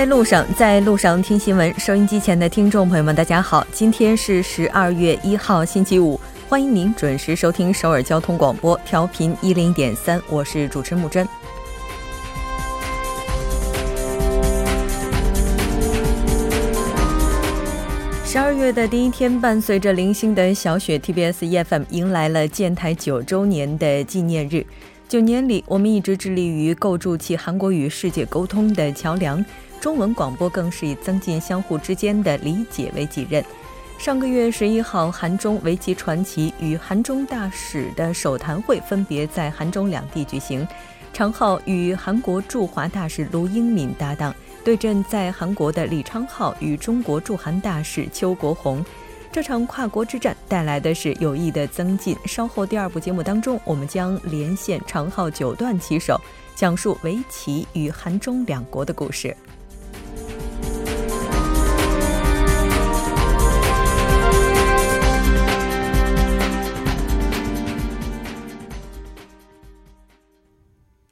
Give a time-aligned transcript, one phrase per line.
[0.00, 1.78] 在路上，在路上听新闻。
[1.78, 11.28] 收音机前的听众朋友们，大家好，今天是十二月一号，星期五，欢迎您准时收听首尔交通广播，调频一零点三，我是主持木真。
[18.24, 24.64] 十二月的第一天，伴随着零星的小雪，TBS EFM 迎来了建台九周年的纪念日。
[25.06, 29.44] 九年里，我们一直致力于构筑起韩国与世界沟通的桥梁，
[29.80, 33.42] 中文广播更是以增进相互之间的理解为己任。
[33.98, 40.66] 上个月十一号，韩中围棋传奇与韩中大使的首谈会分别在韩中两地举行，
[41.12, 44.34] 常浩与韩国驻华大使卢英敏搭档。
[44.62, 48.84] 对阵在韩国的李昌镐与中国驻韩大使邱国宏，
[49.32, 52.16] 这场跨国之战带来的是有益的增进。
[52.26, 56.20] 稍后第二部节目当中，我们将连线常浩九段棋手，
[56.54, 59.34] 讲述围棋与韩中两国的故事。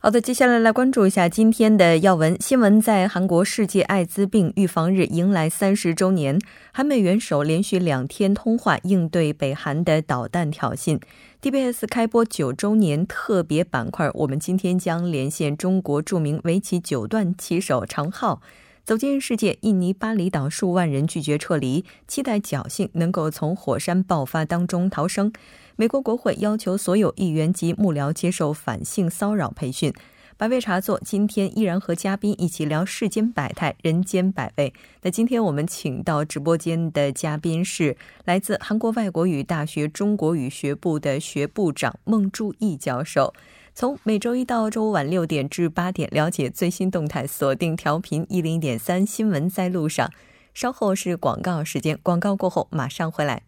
[0.01, 2.81] 好的，接下来来关注一下今天的要闻新闻。
[2.81, 6.39] 在韩国世界艾滋病预防日迎来三十周年，
[6.73, 11.01] 韩美元首连续两天通话应对北韩的导弹挑衅。
[11.43, 18.41] DBS 开播九周年特别板块，我们今天将连线中国著名围棋九段棋手常浩。
[18.89, 25.31] 走进世界，印尼巴厘岛数万人拒绝撤离，期待侥幸能够从火山爆发当中逃生。
[25.77, 29.93] 美国国会要求所有议员及幕僚接受反性骚扰培训。
[30.39, 34.73] 百味茶座今天依然和嘉宾一起聊世间百态、人间百味。
[35.03, 43.35] 那今天我们请到直播间的嘉宾是来自韩国外国语大学中国语学部的学部长孟祝义教授。
[43.81, 50.11] 从每周一到周五晚六点至八点，了解最新动态，锁定调频一零点三新闻在路上。
[50.53, 53.45] 稍后是广告时间，广告过后马上回来。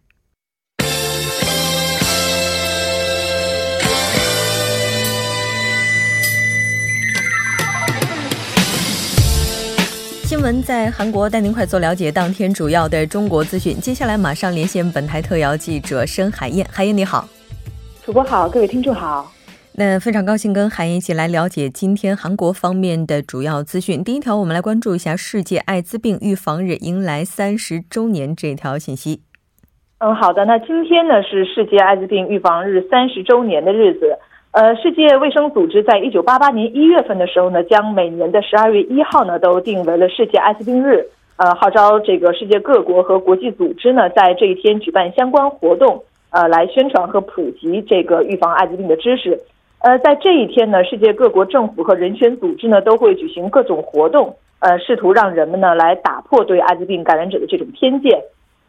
[10.23, 13.81] 新闻在韩国，带您快速了解当天主要的中国资讯。
[13.81, 17.29] 接下来马上连线本台特邀记者申海燕，海燕你好，
[18.05, 19.33] 主播好，各位听众好。
[19.81, 24.05] 那非常高兴跟韩一起来了解今天韩国方面的主要资讯。
[24.05, 29.23] 第一条，我们来关注一下世界艾滋病预防日迎来三十周年这条信息。
[30.01, 30.45] 嗯，好的。
[30.45, 34.19] 那今天呢是世界艾滋病预防日三十周年的日子。
[34.51, 41.03] 呃，世界卫生组织在一九八八年一月份的时候呢，将每年的十二月一号呢都定为了世界艾滋病日。
[41.37, 49.41] 呃，号召这个世界各国和国际组织呢，在这一天举办相关活动，呃，来宣传和普及这个预防艾滋病的知识。
[49.81, 58.21] 呃，在这一天呢，世界各国政府和人权组织呢都会举行各种活动，呃，试图让人们呢来打破对艾滋病感染者的这种偏见。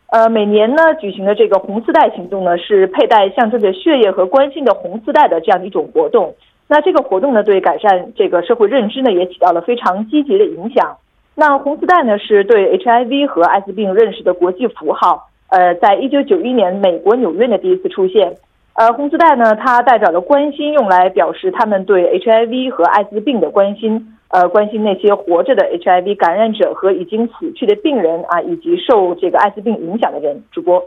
[0.10, 6.34] 呃，每年呢举行的这个红丝带行动呢，是佩戴象征着血液和关心的红丝带的这样一种活动。
[6.70, 10.96] 那这个活动呢，对改善这个社会认知呢，也起到了非常积极的影响。
[11.36, 15.28] 那红丝带呢，是对 HIV 和艾滋病认识的国际符号。
[15.50, 18.38] 呃，在一九九一年美国纽约的第一次出现。
[18.82, 24.18] 呃，红丝带呢，它代表了关心，用来表示他们对 HIV 和艾滋病的关心。
[24.30, 30.44] 呃，关心那些活着的 HIV 感染者和已经死去的病人啊，以及受这个艾滋病影响的人。
[30.52, 30.84] 主播，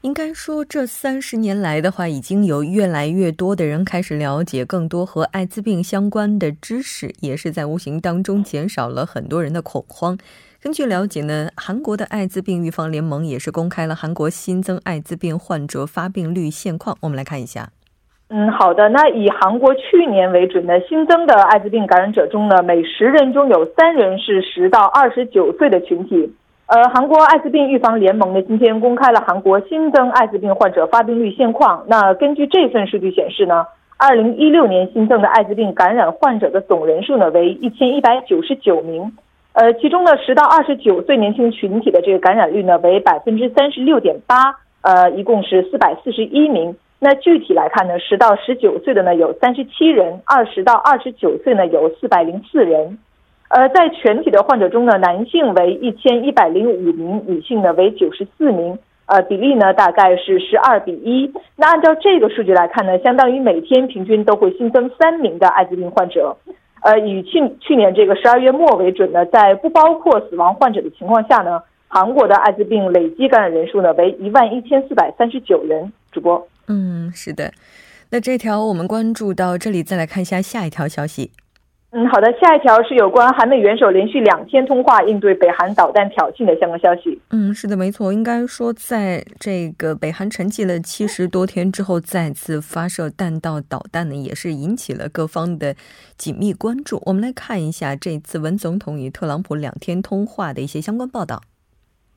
[0.00, 10.16] 应该说，这三十年来的话，已经有越来越多的人开始了解更多和艾滋病相关的知识，也是在无形当中减少了很多人的恐慌。
[10.62, 16.94] 根据了解呢，韩国的艾滋病预防联盟也是公开了韩国新增艾滋病患者发病率现况。
[17.00, 17.70] 我们来看一下。
[18.28, 18.90] 嗯，好的。
[18.90, 26.30] 那以韩国去年为准呢，新增的艾滋病感染者中呢，每十人中有三人是十到二十九岁的群体。
[26.66, 31.84] 呃，韩国艾滋病预防联盟呢，今天公开了韩国新增艾滋病患者发病率现况。
[31.88, 33.64] 那根据这份数据显示呢，
[33.96, 39.10] 二零一六年新增的艾滋病感染患者的总人数呢为一千一百九十九名。
[39.52, 46.76] 呃，其中呢，十到二十九岁年轻群体的这个感染率呢为百分之三十六点八，呃，一共是四百四十一名。
[47.00, 52.98] 那具体来看呢，十到十九岁的呢有三十七人，二十到二十九岁呢有四百零四人。
[53.48, 61.32] 呃，在全体的患者中呢，男性为一千一百零五名，女性呢为九十四名，呃，比例呢大概是十二比一。
[61.56, 66.36] 那按照这个数据来看呢，相当于每天平均都会新增三名的艾滋病患者。
[66.82, 75.92] 呃，以去去年这个十二月末为准呢，在不包括死亡患者的情况下呢，韩国的艾滋病累计感染人数呢为一万一千四百三十九人。
[76.12, 77.52] 主播，嗯，是的。
[78.10, 81.30] 那这条我们关注到这里，再来看一下下一条消息。
[81.92, 87.20] 嗯，好的，下一条是有关韩美元首连续两天通话应对北韩导弹挑衅的相关消息。
[87.30, 95.74] 嗯，是的，没错，应该说在这个北韩沉寂了七十多天之后再次发射弹道导弹呢，也是引起了各方的
[96.16, 97.02] 紧密关注。
[97.06, 101.42] 我们来看一下这次文总统与特朗普两天通话的一些相关报道。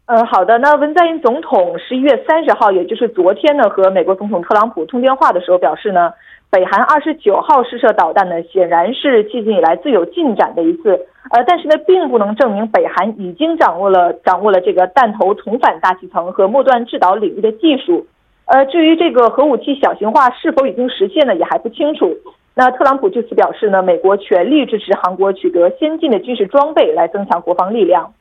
[0.05, 6.13] 呃，好的，那文在寅总统十一月三十号，也就是昨天呢，和美国总统特朗普通电话的时候表示呢。
[6.51, 10.91] 北韩二十九号试射导弹呢，显然是迄今以来最有进展的一次。
[11.31, 18.05] 呃，但是呢，并不能证明北韩已经掌握了掌握了这个弹头重返大气层和末端制导领域的技术。
[18.45, 22.15] 呃，至于这个核武器小型化是否已经实现呢，也还不清楚。
[22.53, 28.13] 那特朗普就此表示呢，美国全力支持韩国取得先进的军事装备，来增强国防力量。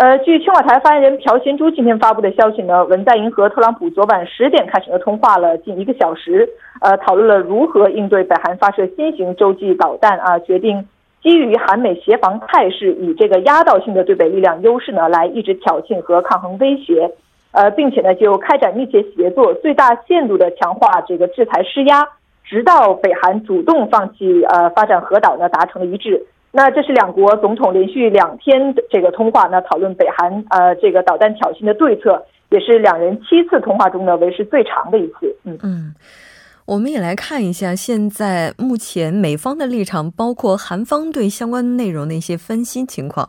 [0.00, 6.48] 呃，据青瓦台发言人朴贤珠今天发布的消息呢，文在寅和特朗普昨晚十点开始的通话了近一个小时，
[6.80, 10.88] 呃，讨论了如何应对北韩发射新型洲际导弹啊，决定
[11.22, 17.10] 基于韩美协防态势，以这个压倒性的对北力量优势呢，来抑制挑衅和抗衡威胁，
[17.52, 22.08] 呃，并且呢，就开展密切协作，最大限度的强化这个制裁施压，
[22.42, 26.24] 直到北韩主动放弃呃发展核导呢，达成了一致。
[26.52, 35.36] 那这是两国总统连续两天的这个通话，那讨论北韩呃这个导弹挑衅的对策，也是两人七次通话中呢为时最长的一次。
[35.44, 35.94] 嗯嗯，
[36.66, 43.28] 我们也来看一下现在目前美方的立场，包括韩方对相关内容的一些分析情况。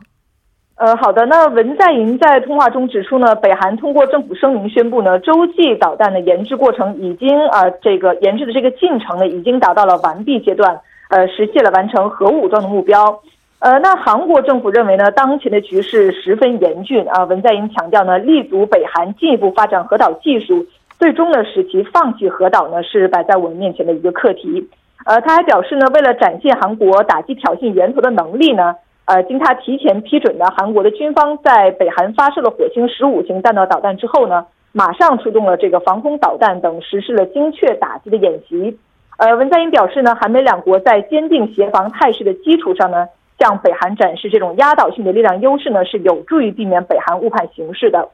[0.74, 1.24] 呃，好的。
[1.26, 10.80] 那文在寅在通话中指出呢，北韩通过政府声明宣布呢，洲际导弹的研制过程已经呃这个研制的这个进程呢已经达到了完毕阶段。
[11.12, 13.20] 呃，实现了完成核武装的目标。
[13.58, 17.24] 呃，那韩国政府认为呢，当前的局势十分严峻啊。
[17.24, 20.64] 文在寅强调呢，立足北韩进一步发展核导技术，
[20.98, 24.66] 最终呢使其放弃核导呢，是摆在我们面前的一个课题。
[25.04, 28.74] 呃，他还表示呢，为了展现韩国打击挑衅源头的能力呢，
[29.04, 38.78] 呃，经他提前批准呢，韩国的军方在北韩发射了火星十五型弹道导弹之后呢，马上出动了这个防空导弹等，实施了精确打击的演习。
[39.22, 43.06] 呃，文在寅表示呢，韩美两国在坚定协防态势的基础上呢，
[43.38, 48.08] 向北韩展示这种压倒性的力量优势呢，是有助于避免北韩误判形势的。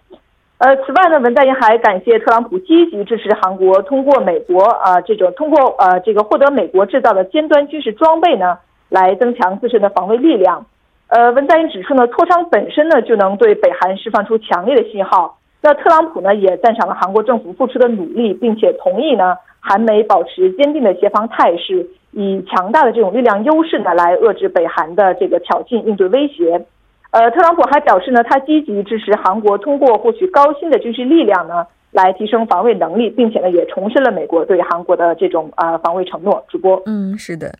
[0.59, 8.59] 呃，此外呢，文在寅还感谢特朗普积极支持韩国通过美国啊这种通过呃这个获得美国制造的尖端军事装备呢，
[8.91, 10.67] 来增强自身的防卫力量。
[11.07, 15.38] 呃，文在寅指出呢，磋商本身呢就能对北韩释放出强烈的信号。
[15.61, 19.37] 那特朗普呢也赞赏了韩国政府付出的努力，并且同意呢。
[19.61, 26.65] 韩美保持坚定的协防态势，以强大的这种力量优势呢，来遏制北韩的这个挑衅，应对威胁。
[27.11, 36.43] 呃，特朗普还表示呢，他积极支持韩国通过获取高新的军事力量呢，来提升防卫能力，并且呢，也重申了美国对韩国的这种啊防卫承诺。
[36.49, 37.53] 主播，嗯，是的。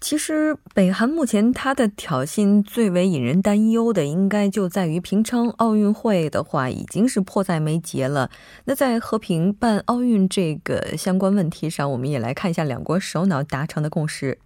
[0.00, 8.30] 其实，北韩目前它的挑衅最为引人担忧的，应该就在于平昌奥运会的话，已经是迫在眉睫了。
[8.64, 14.38] 那在和平办奥运这个相关问题上，我们也来看一下两国首脑达成的共识。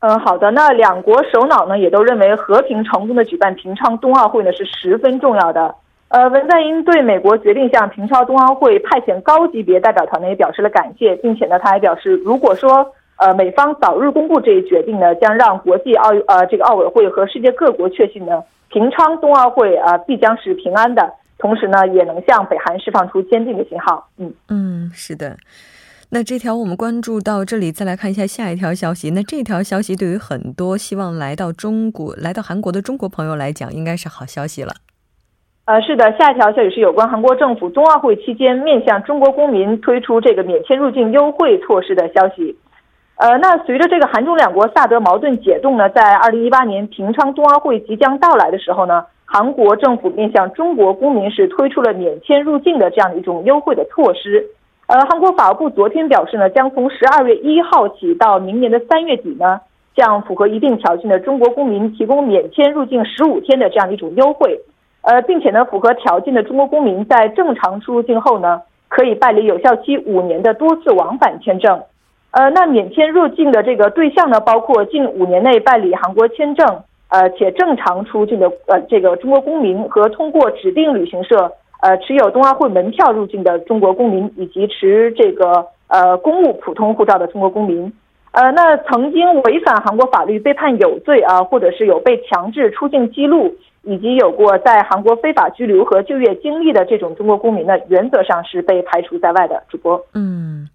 [0.00, 0.50] 嗯，好的。
[0.50, 5.72] 那两国首脑呢，也都认为和平成功的举办平昌冬奥会呢是十分重要的。
[6.08, 12.92] 呃，文在寅对美国决定向平昌冬奥会派遣高级别代表团呢也表示了感谢，并且呢，他还表示，如果说。
[13.18, 24.08] 呃，美方早日公布这一决定呢，将让国际奥呃这个奥委会和世界各国确信呢，平昌冬奥会啊必将是平安的，同时呢，也能向北韩释放出坚定的信号。
[24.18, 25.36] 嗯嗯，是的。
[26.10, 29.10] 那这条我们关注到这里，再来看一下下一条消息。
[29.10, 34.72] 那这条消息对于很多希望来到中国、来到韩国的中国朋友来讲，应该是好消息了。
[35.66, 42.56] 呃，是的，下一条消息是有关韩国政府冬奥会期间面向中国公民推出这个免签入境优惠措施的消息。
[43.18, 54.46] 呃，那随着这个韩中两国萨德矛盾解冻呢，在二零一八年平昌冬奥会即将到来的时候呢，韩国政府面向中国公民是推出了免签入境的这样的一种优惠的措施。
[54.86, 59.60] 呃，韩国法务部昨天表示呢，将从十二月一号起到明年的三月底呢，
[59.96, 64.60] 向符合一定条件的中国公民提供免签入境十五天的这样一种优惠。
[65.02, 71.82] 呃，并且呢，符合条件的中国公民在正常出入境后呢，可以办理有效期五年的多次往返签证。
[72.30, 76.66] 呃，那免签入境的这个对象呢，包括近五年内办理韩国签证，
[77.08, 87.90] 呃且正常出境的呃这个中国公民和通过指定旅行社呃持有冬奥会门票入境的中国公民，以及持这个呃公务普通护照的中国公民。
[88.32, 99.62] 呃，那曾经违反韩国法律被判有罪啊，或者是有被强制出境记录，以及有过在韩国非法居留和就业经历的这种中国公民呢，原则上是被排除在外的。
[99.70, 100.68] 主播，嗯。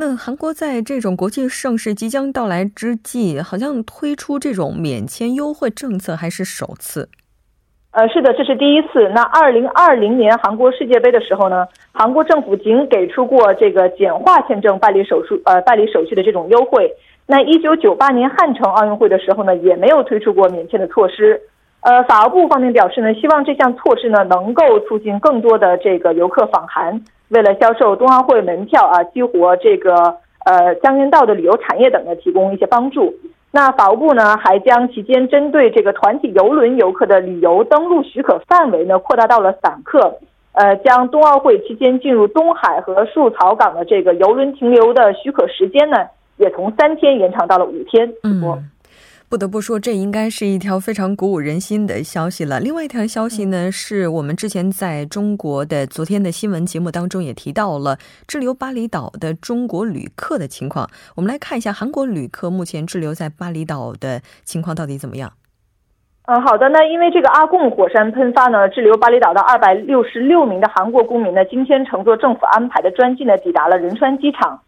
[0.00, 7.08] 那韩国在这种国际盛事即将到来之际，好像推出这种免签优惠政策还是首次。
[7.90, 9.08] 呃，是的，这是第一次。
[9.12, 16.88] 那二零二零年韩国世界杯的时候呢，韩国政府仅给出过这个简化签证办理手续呃办理手续的这种优惠。
[17.26, 21.40] 那一九九八年汉城奥运会的时候呢，也没有推出过免签的措施。
[21.80, 33.14] 呃，法务部方面表示呢，希望这项措施呢能够促进更多的这个游客访韩，为了销售冬奥会门票啊，激活这个呃江原道的旅游产业等呢提供一些帮助。
[33.50, 40.18] 那法务部呢，还将期间针对这个团体游轮游客的旅游登陆许可范围呢，扩大到了散客。
[40.52, 45.96] 呃，将冬奥会期间进入东海和树草港的这个游轮停留的许可时间呢，
[46.36, 48.12] 也从三天延长到了五天。
[48.24, 48.68] 嗯。
[49.30, 52.58] 不得不说，这应该是一条非常鼓舞人心的消息了。
[52.60, 60.88] 另外一条消息呢，是我们之前在中国的昨天的新闻节目当中也提到了滞留巴厘岛的中国旅客的情况。
[61.14, 65.30] 我们来看一下韩国旅客目前滞留在巴厘岛的情况到底怎么样。
[66.24, 66.70] 嗯，好的。
[66.70, 74.58] 那因为这个阿贡火山喷发呢，滞留巴厘岛的二百六十六名的韩国公民呢，今天乘坐政府安排的专机呢，抵达了仁川机场。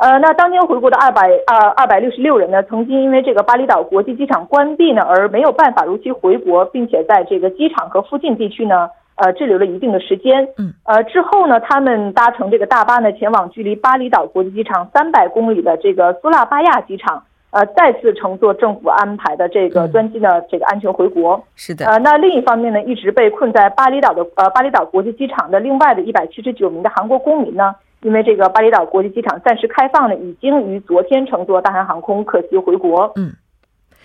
[0.00, 10.48] 呃，那当天回国的二百二二百六十六人呢，曾经因为这个巴厘岛国际机场关闭呢，而没有办法如期回国，并且在这个机场和附近地区呢，呃，滞留了一定的时间。
[10.56, 21.44] 嗯，呃，之后呢，他们搭乘这个大巴呢，前往距离巴厘岛国际机场三百公里的这个苏拉巴亚机场，呃，再次乘坐政府安排的这个专机呢，这个安全回国。
[21.56, 21.84] 是的。
[21.84, 27.74] 呃，那另一方面呢，一直被困在巴厘岛的呃巴厘岛国际机场的另外的一百七十九名的韩国公民呢。
[28.02, 33.12] 因为这个巴厘岛国际机场暂时开放呢，已经于昨天乘坐大韩航空客机回国。
[33.16, 33.32] 嗯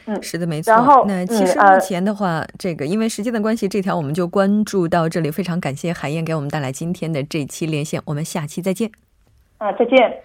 [0.07, 0.71] 嗯，是的，没错。
[0.71, 5.31] 然后，那其实目前的话，这个因为时间的关系，这条我们就关注到这里。
[5.31, 8.91] 非常感谢海燕给我们带来今天的这期连线，我们下期再见。
[9.57, 10.21] 啊，再见。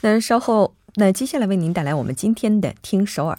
[0.00, 3.38] 那稍后，那接下来为您带来我们今天的听首尔。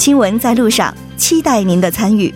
[0.00, 2.32] 新闻在路上，期待您的参与。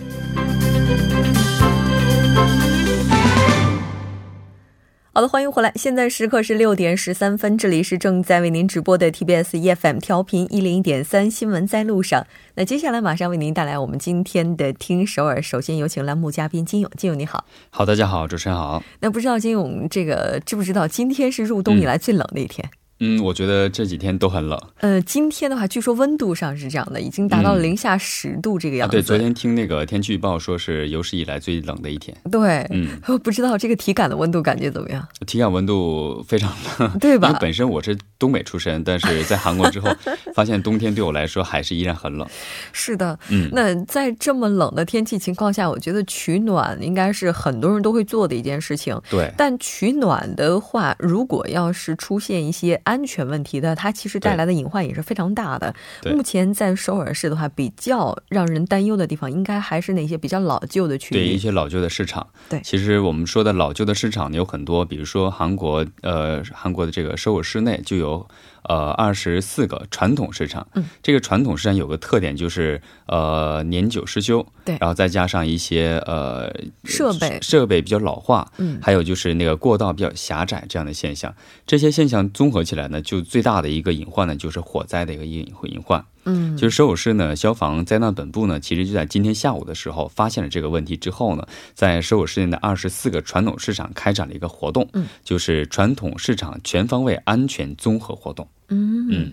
[5.11, 5.71] 好的，欢迎回来。
[5.73, 11.31] 现在时刻是六点十三分，这里是正在为您直播的 TBS EFM 调频一零一点三。
[11.31, 15.41] 新闻在路上，那接下来马上为您带来我们今天的听首尔。
[15.41, 17.45] 首先有请栏目嘉宾金勇，金勇你好。
[17.71, 18.83] 好，大家好，主持人好。
[18.99, 22.69] 那不知道金勇这个知不知道，今天是入冬以来最冷的一天。
[22.99, 24.59] 嗯，我觉得这几天都很冷。
[24.79, 28.93] 呃，今天的话，据说温度上是这样的，已经达到了零下十度这个样子。
[28.95, 32.15] 对，昨天听那个天气预报说是有史以来最冷的一天。
[32.31, 35.05] 对，嗯，不知道这个体感的温度感觉怎么样？
[35.27, 36.49] 体感温度非常
[36.79, 37.27] 冷，对吧？
[37.27, 39.89] 因为本身我是东北出身，但是在韩国之后，
[40.33, 42.25] 发现冬天对我来说还是依然很冷。
[42.71, 48.97] 是的，嗯，那在这么冷的天气情况下，我觉得取暖应该是很多人都会做的一件事情。
[49.09, 53.75] 对，但取暖的话，如果要是出现一些安全问题的。
[53.75, 55.75] 它其实带来的隐患也是非常大的。
[56.05, 62.25] 目前在首尔市的话，比较让人担忧的地方，应该还是那些比较老旧的区域，对一些老旧的市场。
[62.47, 68.25] 对，其实我们说的老旧的市场有很多，比如说韩国，呃，韩国的这个首尔市内就有。
[68.67, 76.51] 呃，二十四个传统市场，嗯，这个传统市场有个特点就是，呃，年久失修，对，然后再加上一些呃
[76.83, 77.39] 设备。
[77.41, 81.33] 设备比较老化，嗯，还有就是那个过道比较狭窄这样的现象，
[81.65, 86.03] 这些现象综合起来呢，就最大的一个隐患呢，就是火灾的一个隐隐患。
[86.25, 98.47] 嗯，就是首尔市呢消防灾难本部呢，其实就在今天下午的时候发现了这个问题之后呢，在首尔市内的二十四个传统市场开展了一个活动，嗯，就是传统市场全方位安全综合活动。
[98.69, 99.31] 嗯嗯，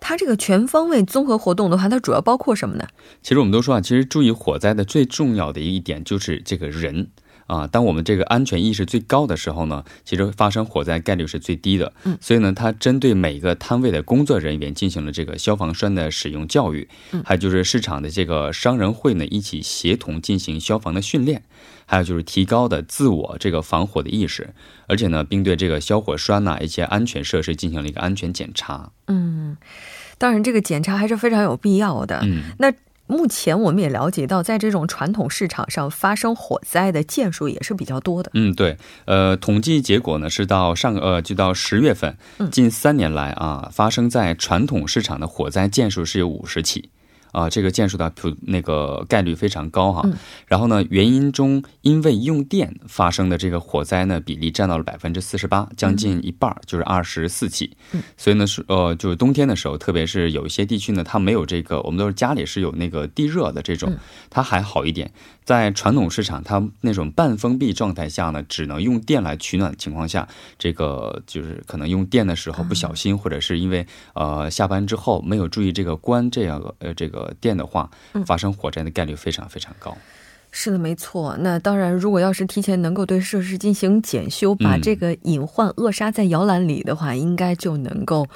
[0.00, 2.86] 它这个全方位综合活动的话，它主要包括什么呢？
[3.22, 7.08] 其实我们都说啊，其实注意火灾的最重要的一点就是这个人。
[7.52, 11.92] 啊，当我们这个安全意识最高的时候呢，其实发生火灾概率是最低的。
[12.04, 21.42] 嗯，所以呢，它针对每个摊位的工作人员进行了这个消防栓的使用教育，嗯，还有就是市场的这个商人会呢一起协同进行消防的训练，
[21.84, 24.54] 还有就是提高的自我这个防火的意识，
[24.86, 28.90] 而且呢，并对这个消火栓呐一些安全设施进行了一个安全检查。
[29.08, 29.58] 嗯，
[30.16, 32.20] 当然这个检查还是非常有必要的。
[32.22, 32.72] 嗯，那。
[33.12, 38.30] 目前我们也了解到，在这种传统市场上发生火灾的件数也是比较多的。
[38.32, 42.16] 嗯，对，呃，统计结果呢是到上呃，就到十月份，
[42.50, 46.88] 近三年来啊，发生在传统市场的火灾件数是有五十起。
[47.32, 50.08] 啊，这个件数的普那个概率非常高哈。
[50.46, 57.76] 然后呢，原因中因为用电发生的这个火灾呢，比例占到了百分之四十八，将近一半，就是二十四起。
[58.16, 63.96] 所以呢是呃，就是冬天的时候，特别是有一些地区呢，它没有这个，我们都是家里是有那个地热的这种，
[64.30, 65.10] 它还好一点。
[65.44, 70.26] 在传统市场，它那种半封闭状态下呢，只能用电来取暖的情况下，
[70.58, 77.90] 这个就是可能用电的时候不小心，或者是因为呃下班之后没有注意这个关这样呃这个电的话，
[78.24, 79.96] 发生火灾的概率非常非常高。
[80.54, 81.34] 是的，没错。
[81.40, 88.26] 那当然，如果要是提前能够对设施进行检修，把这个隐患扼杀在摇篮里的话，应该就能够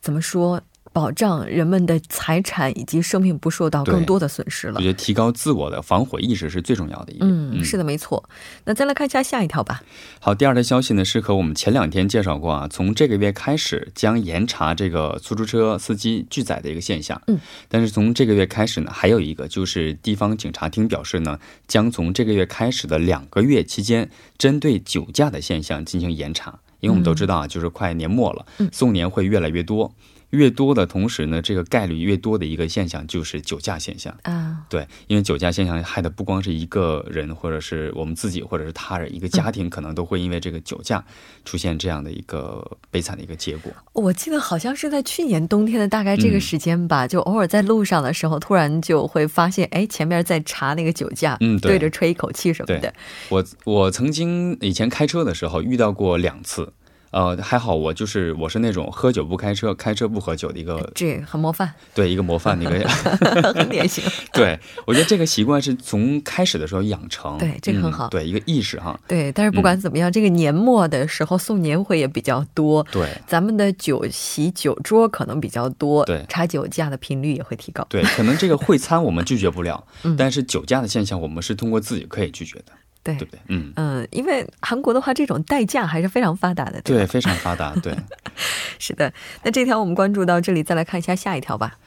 [0.00, 0.60] 怎么说？
[0.92, 4.74] 保障人们的财产以及生命不受到更多的损失了。
[4.76, 7.30] 我觉得提高自我的防火意识是最重要的一点。
[7.30, 8.28] 嗯，是的，没错。
[8.64, 9.82] 那再来看一下下一条吧。
[10.18, 17.20] 好，第二条消息呢是和我们前两天介绍过啊，从这个月开始将严查这个出租车司机拒载的一个现象。
[17.28, 26.58] 嗯，但是从这个月开始呢，还有一个就是地方警察厅表示呢，将从这个月开始的两个月期间，针对酒驾的现象进行严查。
[26.80, 29.94] 因为我们都知道啊，就是快年末了，送年会越来越多。
[30.30, 34.64] 越多的同时呢，这个概率越多的一个现象就是酒驾现象啊。
[34.68, 41.04] 对，因为酒驾现象害的不光是一个人，或者是我们自己，或者是他人，一个家庭可能都会因为这个酒驾
[41.44, 43.72] 出现这样的一个悲惨的一个结果。
[43.92, 52.94] 我记得好像是在去年冬天的大概这个时间吧，就偶尔在路上的时候，突然就会发现，哎，前面在查那个酒驾，嗯，对着吹一口气什么的。
[53.30, 56.72] 我我曾经以前开车的时候遇到过两次。
[57.10, 62.88] 呃，还好，我就是我是那种喝酒不开车，开车不喝酒的一个，这很模范， 对，一个模范的一个，
[63.52, 64.04] 很典型。
[64.32, 68.98] 对，我觉得这个习惯是从开始的时候养成，对，这个很好，对，一个意识哈。
[69.08, 79.84] 对，但是不管怎么样，这个年末的时候送年会也比较多，对，咱们的酒席酒桌可能比较多，对，查酒驾的频率也会提高，对，可能这个会餐我们拒绝不了，
[80.16, 82.66] 但是酒驾的现象我们是通过自己可以拒绝的。
[83.02, 83.40] 对对不对？
[83.48, 86.80] 嗯嗯，因为韩国的话，这种代驾还是非常发达的。
[86.82, 87.74] 对，非常发达。
[87.76, 87.94] 对，
[88.78, 89.12] 是的。
[89.42, 91.78] 那这条我们关注到这里，再来看一下下一条吧。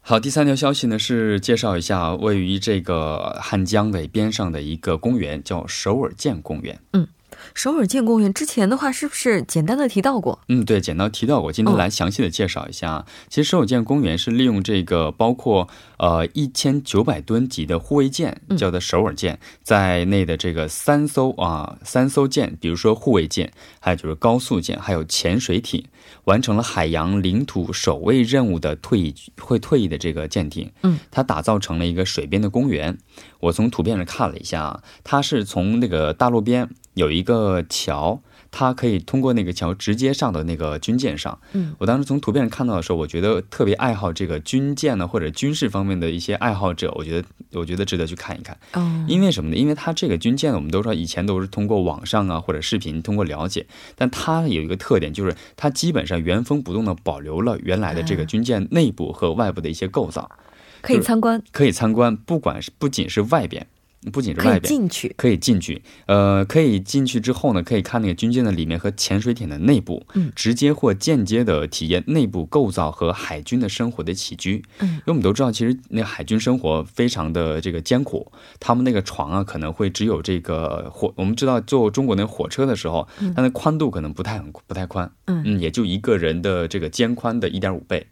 [0.00, 6.78] 好，第三条消息呢是介绍一下位于这个汉江的边上的一个公园，叫首尔建公园。
[6.92, 7.06] 嗯。
[7.54, 10.40] 首尔建公园之前的话，是不是简单的提到过？
[10.48, 11.52] 嗯，对，简单提到过。
[11.52, 13.04] 今天来详细的介绍一下。
[13.28, 15.68] 其实首尔建公园是利用这个包括
[15.98, 25.84] 呃一千九百吨级的护卫舰，叫做首尔舰在内的这个三艘啊三艘舰，比如说护卫舰，还有就是高速舰，还有潜水艇，
[26.24, 30.70] 完成了海洋领土守卫任务的退役会退役的这个舰艇。
[30.82, 32.98] 嗯，它打造成了一个水边的公园。
[33.40, 36.68] 我从图片上看了一下啊，它是从那个大路边。
[36.94, 41.38] 有一个桥，它可以通过那个桥直接上到那个军舰上。
[41.52, 48.56] 嗯，我当时从图片上看到的时候，我觉得特别爱好这个军舰呢，或者军事方面的一些爱好者，我觉得我觉得值得去看一看。
[48.74, 49.56] 哦，因为什么呢？
[49.56, 60.30] 因为它这个军舰，我们都知道以前都是通过网上啊或者视频通过了解，但它有一个特点，就是它基本上原封不动的保留了原来的这个军舰内部和外部的一些构造，
[60.80, 63.66] 可以参观，可以参观，不管是不仅是外边。
[64.12, 88.06] 不仅是外边可以进去，可以进去，呃，可以进去之后呢，可以看那个军舰的里面和潜水艇的内部，嗯，直接或间接的体验内部构造和海军的生活的起居，嗯，因为我们都知道，其实那海军生活非常的这个艰苦，他们那个床啊可能会只有这个火，我们知道坐中国那火车的时候，它的宽度可能不太很不太宽，嗯，也就一个人的这个肩宽的一点五倍。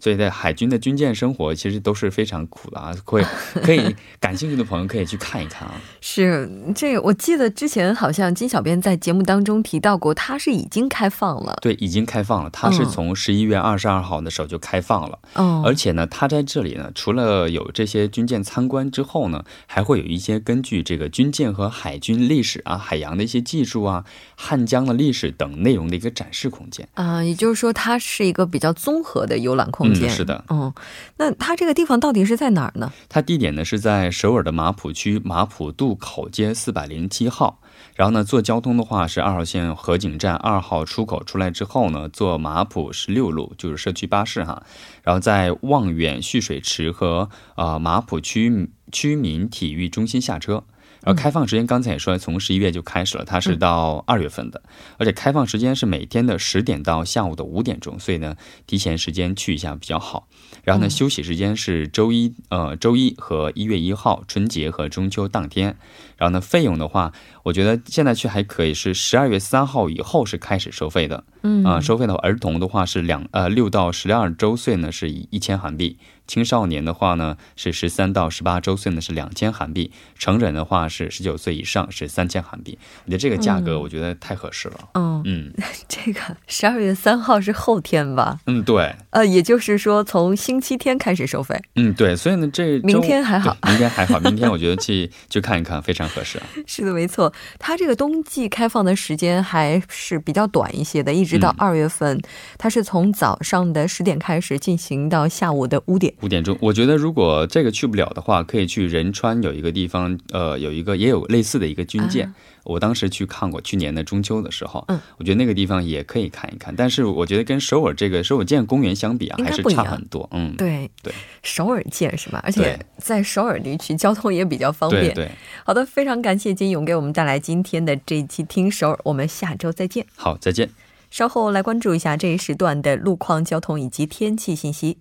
[0.00, 3.24] 所以在海军的军舰生活其实都是非常苦的啊， 会
[3.62, 5.74] 可以感兴趣的朋友可以去看一看啊。
[6.00, 11.58] 是这个，我记得之前好像金小编在节目当中提到过，它是已经开放了。
[11.60, 12.50] 对，已经开放了。
[12.50, 15.18] 它是从十一月二十二号的时候就开放了。
[15.34, 15.62] 哦。
[15.64, 24.04] 而且呢，它在这里呢，除了有这些军舰参观之后呢，还会有一些根据这个军舰和海军历史啊、海洋的一些技术啊、
[24.36, 27.24] 汉江的历史等内容的一个展示空间啊。
[27.24, 29.87] 也就是说，它是一个比较综合的游览空。
[29.92, 30.74] 嗯，是的，哦，
[31.16, 32.92] 那它这个地方到底是在哪儿呢？
[33.08, 37.60] 它地点呢是在首尔的马浦区马浦渡口街四百零七号。
[37.94, 44.62] 然后呢，坐交通的话是二号线河景站二号出口出来之后呢，坐马浦十六路就是社区巴士哈。
[45.02, 50.64] 然后在望远蓄水池和呃马浦区区民体育中心下车。
[51.02, 54.62] 然后开放时间刚才也说从十一月就开始了，它是到二月份的，
[54.98, 60.28] 而且开放时间是每天的十点到下午的五点钟，所以呢提前时间去一下比较好。
[60.64, 65.76] 然后呢休息时间是周一呃周一和一月一号春节和中秋当天。
[66.16, 67.12] 然后呢费用的话，
[67.48, 71.24] 我觉得现在去还可以，是十二月三号以后是开始收费的。
[71.42, 75.96] 嗯啊，收费的话，儿童的话是两呃六到十二周岁呢是一一千韩币。
[76.26, 82.78] 青少年的话呢是十三到十八周岁呢是两千韩币，成人的话是十九岁以上是三千韩币。
[83.06, 84.76] 我觉得这个价格我觉得太合适了。
[84.92, 85.50] 嗯嗯，
[85.88, 88.38] 这个十二月三号是后天吧？
[88.44, 88.94] 嗯，对。
[89.08, 91.58] 呃，也就是说从星期天开始收费。
[91.76, 92.14] 嗯，对。
[92.14, 96.38] 所以呢，这明天还好，明天还好，明天我觉得去去看一看非常合适。
[96.66, 97.32] 是的，没错。
[97.58, 102.20] 它这个冬季开放的时间还是比较短一些的，一直到二月份。
[102.56, 106.12] 它是从早上的十点开始进行到下午的五点。
[106.22, 112.32] 五点钟，我觉得如果这个去不了的话，可以去仁川有一个地方，呃，有一个也有类似的一个军舰。
[112.68, 116.74] 我当时去看过，去年的中秋的时候，嗯，我觉得那个地方也可以看一看。
[116.76, 120.28] 但是我觉得跟首尔这个首尔建公园相比啊，还是差很多。
[120.32, 122.40] 嗯，对对，首尔建是吧？
[122.44, 125.14] 而且在首尔地区交通也比较方便。
[125.14, 125.30] 对，
[125.64, 130.04] 好的，非常感谢金勇给我们带来今天的这一期听首尔，我们下周再见。
[130.14, 130.68] 好，再见。
[131.10, 134.98] 稍后来关注一下这一时段的路况、交通以及天气信息。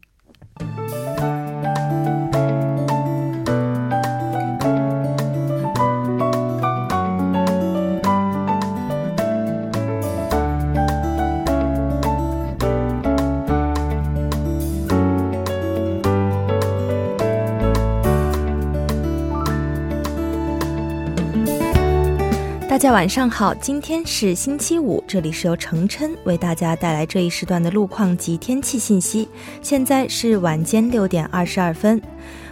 [22.77, 29.27] 大家晚上好，今天是星期五，这里是由程琛为大家带来这一时段的路况及天气信息。
[29.63, 31.99] 现在是晚间六点二十二分。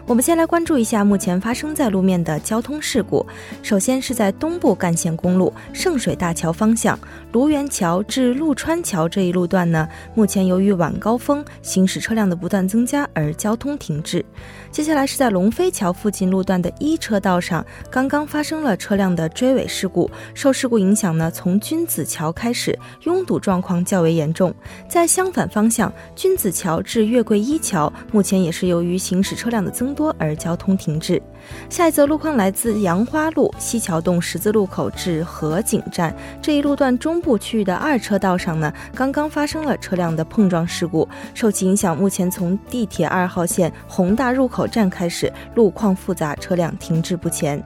[0.05, 3.25] 我们先来关注一下目前发生在路面的交通事故。
[3.63, 6.97] 首先是在东部干线公路圣水大桥方向，
[7.31, 14.23] 卢园桥至陆川桥这一路段呢，目前由于晚高峰行驶车辆的不断增加而交通停滞。
[14.71, 24.53] 接下来是在龙飞桥附近路段的一车道上，刚刚发生了车辆的追尾事故，受事故影响呢，从君子桥开始拥堵状况较为严重。
[24.87, 31.21] 在相反方向，君子桥至月桂一桥，目前也是由于行驶车辆增多而交通停滞。
[31.69, 47.63] 下一则路况来自杨花路西桥洞十字路口至河景站这一路段中部区域的二车道上呢，刚刚发生了车辆的碰撞事故，受其影响，目前从地铁二号线宏大入口站开始路况复杂，车辆停滞不前。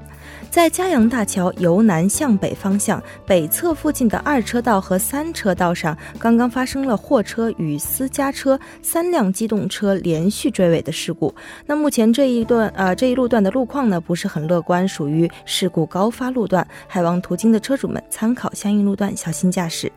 [0.50, 11.34] 在嘉阳大桥由南向北方向北侧附近的二车道和三车道上，刚刚发生了货车与私家车三辆机动车连续追尾的事故。
[11.68, 19.92] 那目前这一段呃这一路段的路况呢不是很乐观，属于事故高发路段，还望途经的车主们参考相应路段，小心驾驶。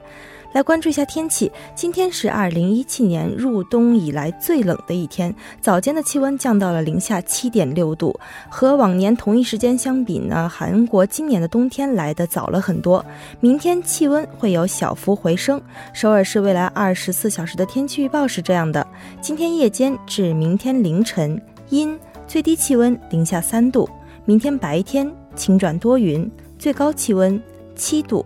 [0.53, 8.15] 来关注一下天气，今天是二零一七年入冬以来最冷的一天，早间的气温降到了零下七点六度，
[8.51, 13.03] 和往年同一时间相比呢，韩国今年的冬天来的早了很多。
[13.41, 15.61] 明天气温会有小幅回升。
[15.95, 18.87] 首尔市未来二十四小时的天气预报是这样的：
[19.23, 23.89] 今天夜间至明天凌晨阴，最低气温零下三度；
[24.27, 27.41] 明天白天晴转多云，最高气温
[27.75, 28.23] 七度。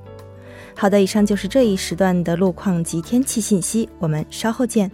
[0.78, 4.90] 好的，以上就是这一时段的路况及天气信息，我们稍后见。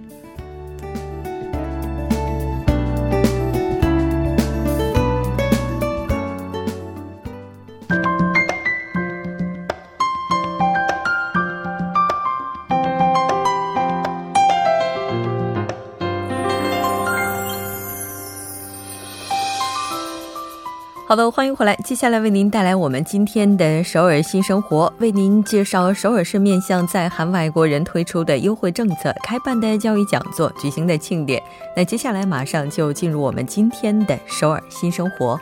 [21.13, 21.77] 好的，欢迎回来。
[21.85, 31.43] 接下来为您带来我们今天的首尔新生活，为您介绍首尔市面向在韩外国人推出的优惠政策、开办的教育讲座、举行的庆典。
[31.77, 35.39] 那接下来马上就进入我们今天的首尔新生活。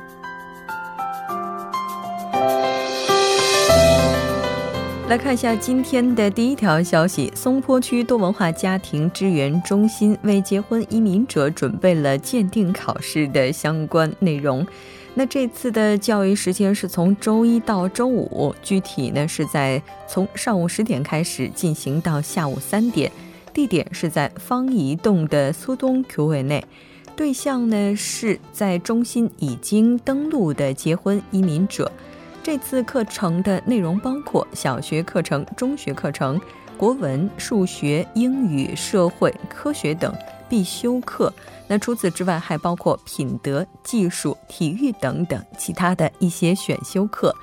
[5.08, 14.66] 来看一下今天的第一条消息：松坡区多文化家庭支援中心为结婚移民者准备了鉴定考试的相关内容。
[15.14, 23.10] 那这次的教育时间是从周一到周五，具体呢是在从上午十点开始进行到下午三点，
[23.52, 26.64] 地点是在方怡洞的苏东 Q 位内，
[27.16, 31.90] 对象呢是在中心已经登录的结婚移民者。
[32.42, 36.40] 这次课程的内容包括小学课程、中学课程、
[36.78, 40.14] 国文、数学、英语、社会科学等。
[40.50, 41.32] 必修课。
[41.66, 47.34] 那除此之外，还包括品德、技术、体育等等其他的一些选修课。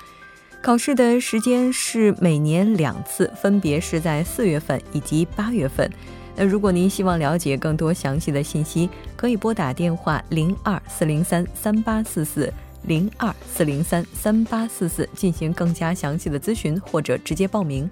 [0.62, 5.90] 考试的时间是每年两次，分别是在四月份以及八月份。
[6.36, 17.88] 那如果您希望了解更多详细的信息，可以拨打电话零二四零三三八四四零二四零三三八四四进行更加详细的咨询，或者直接报名。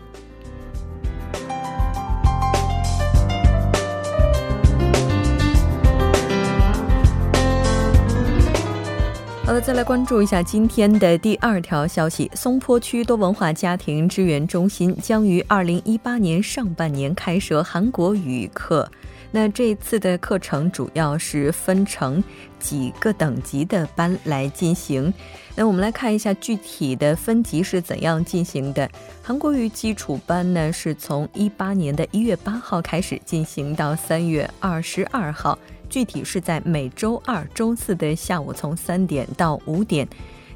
[9.57, 18.91] 的，再来关注一下今天的第二条消息：松坡区多文化家庭支援中心将于二零一八年上半年开设韩国语课。
[19.31, 22.23] 那这次的课程主要是分成
[22.59, 25.13] 几个等级的班来进行。
[25.55, 28.89] 那我们来看一下具体的分级是怎样进行的。
[29.23, 35.59] 韩国语基础班呢，是从一八年的一月八号开始进行到三月二十二号。
[35.97, 40.07] 具体是在每周二、周四的下午，从三点到五点。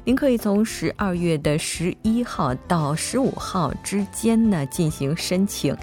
[0.03, 5.75] 您可以从十二月的十一号到十五号之间呢进行申请。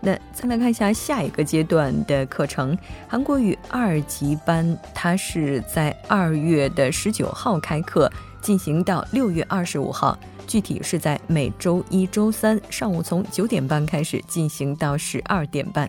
[0.00, 8.10] 那再来看一下下一个阶段的课程，韩国语二级班，它是在二月的十九号开课，
[8.42, 10.18] 进行到六月二十五号。
[10.48, 15.88] 具体是在每周一周三上午从九点半开始，进行到十二点半。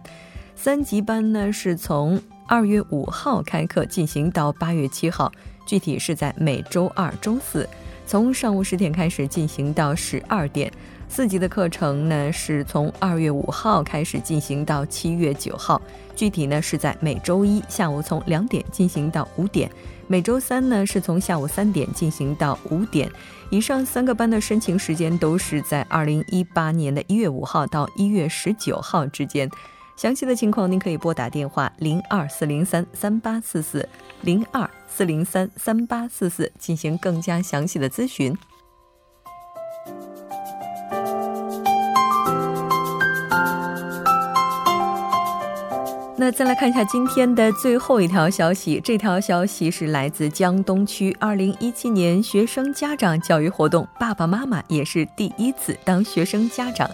[0.56, 5.30] 三级班呢是从二月五号开课，进行到八月七号，
[5.66, 7.68] 具体是在每周二、周四，
[8.06, 10.72] 从上午十点开始进行到十二点。
[11.10, 15.82] 四级的课程呢，是从二月五号开始进行到七月九号，
[16.16, 19.70] 具体呢是在每周一下午从两点进行到五点，
[20.08, 23.12] 每周三呢是从下午三点进行到五点。
[23.50, 29.50] 以上三个班的申请时间都是在二零一八年的一月五号到一月十九号之间。
[29.98, 33.90] 详细的情况，您可以拨打电话零二四零三三八四四
[34.22, 38.38] 零二四零三三八四四进行更加详细的咨询。
[46.20, 56.88] 那再来看一下今天的最后一条消息，这条消息是来自江东区二零一七年学生家长教育活动，爸爸妈妈也是第一次当学生家长。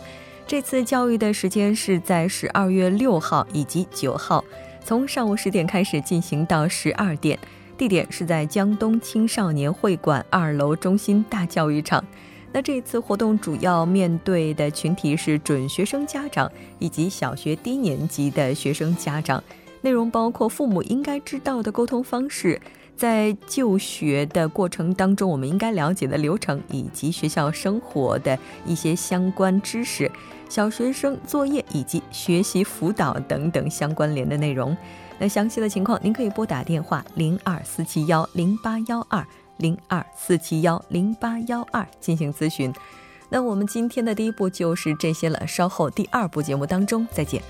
[0.45, 4.43] 这次教育的时间是在十二月六号以及九号，
[4.83, 7.39] 从上午十点开始进行到十二点，
[7.77, 12.03] 地点是在江东青少年会馆二楼中心大教育场。
[12.51, 19.43] 那这次活动主要面对的群体是准学生家长以及小学低年级的学生家长，
[19.81, 22.61] 内容包括父母应该知道的沟通方式。
[22.95, 30.09] 在就学的过程当中，我们应该了解的流程，以及学校生活的一些相关知识，
[30.47, 34.75] 小学生作业以及学习辅导等等相关联的内容。
[35.19, 39.25] 那详细的情况，您可以拨打电话零二四七幺零八幺二
[39.57, 42.73] 零二四七幺零八幺二进行咨询。
[43.29, 47.41] 那我们今天的第一步就是这些了，稍后第二部节目当中再见。